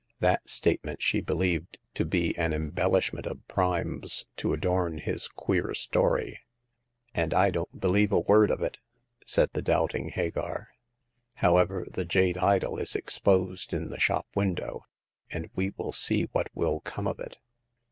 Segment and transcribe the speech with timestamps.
[0.19, 6.39] That statement she believed to ber an embellishment of Prime's to adorn his qij^r story.
[7.13, 8.79] And I don't believe a word of it!
[9.05, 10.69] *' said the doubting Hagar.
[11.35, 14.85] However, the jade idol is exposed in the shop window,
[15.29, 17.37] and we will see what will come of it."